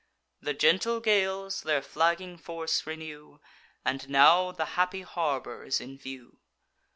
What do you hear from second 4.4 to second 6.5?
the happy harbour is in view.